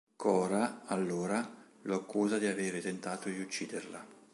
Cora, 0.15 0.81
allora, 0.87 1.47
lo 1.83 1.93
accusa 1.95 2.39
di 2.39 2.47
aver 2.47 2.81
tentato 2.81 3.29
di 3.29 3.39
ucciderla. 3.39 4.03